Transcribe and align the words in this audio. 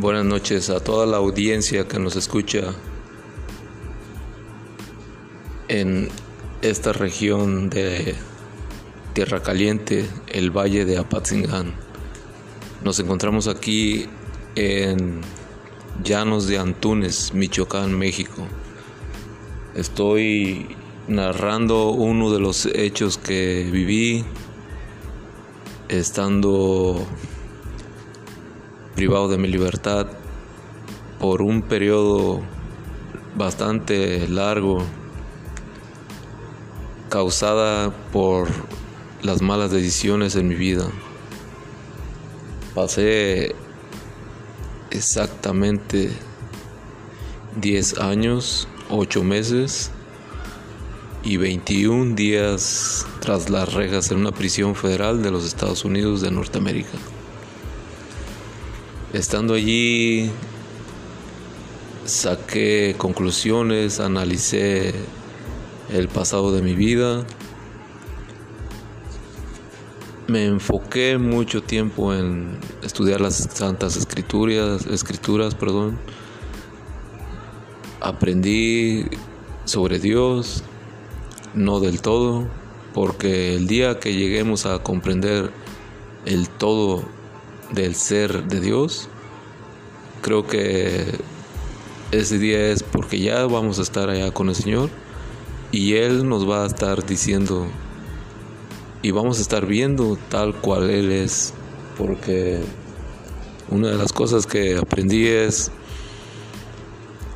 Buenas 0.00 0.24
noches 0.24 0.70
a 0.70 0.80
toda 0.80 1.04
la 1.04 1.18
audiencia 1.18 1.86
que 1.86 1.98
nos 1.98 2.16
escucha 2.16 2.72
en 5.68 6.08
esta 6.62 6.94
región 6.94 7.68
de 7.68 8.14
Tierra 9.12 9.42
Caliente, 9.42 10.08
el 10.28 10.56
Valle 10.56 10.86
de 10.86 10.96
Apatzingán. 10.96 11.74
Nos 12.82 12.98
encontramos 12.98 13.46
aquí 13.46 14.06
en 14.54 15.20
Llanos 16.02 16.46
de 16.46 16.56
Antunes, 16.56 17.34
Michoacán, 17.34 17.92
México. 17.92 18.46
Estoy 19.74 20.76
narrando 21.08 21.90
uno 21.90 22.32
de 22.32 22.40
los 22.40 22.64
hechos 22.64 23.18
que 23.18 23.68
viví 23.70 24.24
estando 25.90 27.06
privado 28.94 29.28
de 29.28 29.38
mi 29.38 29.48
libertad 29.48 30.06
por 31.18 31.42
un 31.42 31.62
periodo 31.62 32.40
bastante 33.36 34.28
largo 34.28 34.82
causada 37.08 37.90
por 38.12 38.48
las 39.22 39.42
malas 39.42 39.70
decisiones 39.70 40.36
en 40.36 40.48
mi 40.48 40.54
vida. 40.54 40.86
Pasé 42.74 43.54
exactamente 44.90 46.10
10 47.60 47.98
años, 47.98 48.68
8 48.88 49.24
meses 49.24 49.90
y 51.22 51.36
21 51.36 52.14
días 52.14 53.06
tras 53.20 53.50
las 53.50 53.72
rejas 53.74 54.10
en 54.10 54.18
una 54.18 54.32
prisión 54.32 54.74
federal 54.74 55.22
de 55.22 55.30
los 55.30 55.44
Estados 55.44 55.84
Unidos 55.84 56.22
de 56.22 56.30
Norteamérica. 56.30 56.96
Estando 59.12 59.54
allí, 59.54 60.30
saqué 62.04 62.94
conclusiones, 62.96 63.98
analicé 63.98 64.94
el 65.92 66.06
pasado 66.06 66.52
de 66.52 66.62
mi 66.62 66.74
vida. 66.74 67.26
Me 70.28 70.46
enfoqué 70.46 71.18
mucho 71.18 71.60
tiempo 71.60 72.14
en 72.14 72.56
estudiar 72.84 73.20
las 73.20 73.34
santas 73.52 73.96
escrituras, 73.96 74.86
escrituras, 74.86 75.56
perdón. 75.56 75.98
Aprendí 78.00 79.06
sobre 79.64 79.98
Dios, 79.98 80.62
no 81.52 81.80
del 81.80 82.00
todo, 82.00 82.46
porque 82.94 83.56
el 83.56 83.66
día 83.66 83.98
que 83.98 84.14
lleguemos 84.14 84.66
a 84.66 84.78
comprender 84.84 85.50
el 86.26 86.48
todo 86.48 87.02
del 87.72 87.94
ser 87.94 88.44
de 88.44 88.60
Dios, 88.60 89.08
creo 90.22 90.46
que 90.46 91.04
ese 92.12 92.38
día 92.38 92.68
es 92.68 92.82
porque 92.82 93.20
ya 93.20 93.46
vamos 93.46 93.78
a 93.78 93.82
estar 93.82 94.10
allá 94.10 94.32
con 94.32 94.48
el 94.48 94.54
Señor 94.54 94.90
y 95.72 95.94
Él 95.94 96.28
nos 96.28 96.48
va 96.48 96.64
a 96.64 96.66
estar 96.66 97.06
diciendo 97.06 97.66
y 99.02 99.12
vamos 99.12 99.38
a 99.38 99.42
estar 99.42 99.66
viendo 99.66 100.18
tal 100.28 100.54
cual 100.54 100.90
Él 100.90 101.12
es, 101.12 101.54
porque 101.96 102.60
una 103.70 103.88
de 103.88 103.96
las 103.96 104.12
cosas 104.12 104.46
que 104.46 104.76
aprendí 104.76 105.28
es 105.28 105.70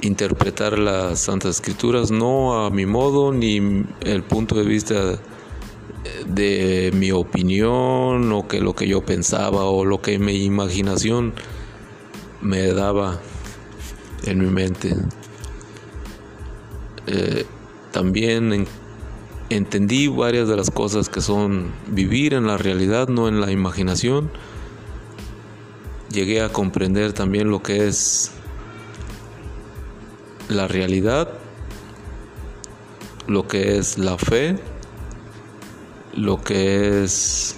interpretar 0.00 0.78
las 0.78 1.20
Santas 1.20 1.56
Escrituras 1.56 2.10
no 2.10 2.64
a 2.64 2.70
mi 2.70 2.84
modo 2.84 3.32
ni 3.32 3.84
el 4.00 4.22
punto 4.22 4.54
de 4.54 4.64
vista 4.64 5.18
de 6.26 6.90
mi 6.94 7.12
opinión 7.12 8.32
o 8.32 8.48
que 8.48 8.60
lo 8.60 8.74
que 8.74 8.88
yo 8.88 9.04
pensaba 9.04 9.64
o 9.64 9.84
lo 9.84 10.00
que 10.00 10.18
mi 10.18 10.44
imaginación 10.44 11.34
me 12.40 12.72
daba 12.72 13.20
en 14.24 14.38
mi 14.38 14.46
mente. 14.46 14.94
Eh, 17.06 17.46
también 17.92 18.66
entendí 19.48 20.08
varias 20.08 20.48
de 20.48 20.56
las 20.56 20.70
cosas 20.70 21.08
que 21.08 21.20
son 21.20 21.72
vivir 21.86 22.34
en 22.34 22.46
la 22.46 22.58
realidad, 22.58 23.08
no 23.08 23.28
en 23.28 23.40
la 23.40 23.50
imaginación. 23.50 24.30
Llegué 26.10 26.40
a 26.40 26.50
comprender 26.50 27.12
también 27.12 27.50
lo 27.50 27.62
que 27.62 27.86
es 27.86 28.32
la 30.48 30.68
realidad, 30.68 31.28
lo 33.26 33.46
que 33.46 33.78
es 33.78 33.98
la 33.98 34.16
fe, 34.18 34.58
lo 36.16 36.42
que 36.42 37.04
es 37.04 37.56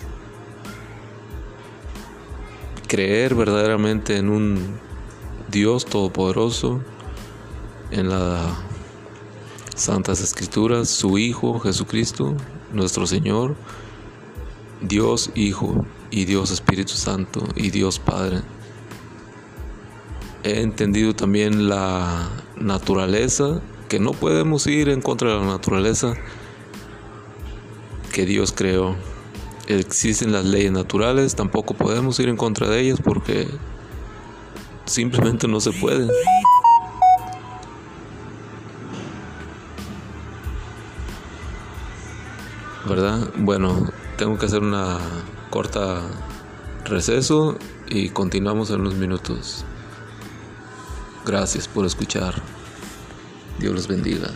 creer 2.89 3.35
verdaderamente 3.35 4.17
en 4.17 4.29
un 4.29 4.79
Dios 5.49 5.87
todopoderoso, 5.87 6.81
en 7.91 8.09
las 8.09 8.51
Santas 9.75 10.21
Escrituras, 10.21 10.89
su 10.89 11.19
Hijo 11.19 11.61
Jesucristo, 11.61 12.35
nuestro 12.73 13.07
Señor, 13.07 13.55
Dios 14.81 15.31
Hijo 15.35 15.87
y 16.11 16.25
Dios 16.25 16.51
Espíritu 16.51 16.95
Santo 16.95 17.47
y 17.55 17.71
Dios 17.71 17.99
Padre. 17.99 18.43
He 20.43 20.61
entendido 20.61 21.15
también 21.15 21.69
la 21.69 22.29
naturaleza, 22.57 23.61
que 23.89 24.01
no 24.01 24.13
podemos 24.13 24.67
ir 24.67 24.89
en 24.89 25.01
contra 25.01 25.31
de 25.31 25.39
la 25.39 25.47
naturaleza 25.47 26.15
que 28.09 28.27
Dios 28.27 28.53
creó. 28.53 28.97
Existen 29.67 30.33
las 30.33 30.45
leyes 30.45 30.73
naturales, 30.73 31.35
tampoco 31.35 31.75
podemos 31.75 32.19
ir 32.21 32.29
en 32.29 32.37
contra 32.37 32.69
de 32.69 32.81
ellas 32.81 33.01
porque 33.03 33.49
simplemente 34.87 35.47
no 35.47 35.61
se 35.61 35.73
puede. 35.73 36.09
¿Verdad? 42.89 43.31
Bueno, 43.37 43.91
tengo 44.17 44.39
que 44.39 44.47
hacer 44.47 44.63
una 44.63 44.99
corta 45.51 46.01
receso 46.85 47.59
y 47.87 48.09
continuamos 48.09 48.71
en 48.71 48.81
unos 48.81 48.95
minutos. 48.95 49.65
Gracias 51.27 51.69
por 51.69 51.85
escuchar. 51.85 52.35
Dios 53.59 53.75
los 53.75 53.89
bendiga. 53.89 54.31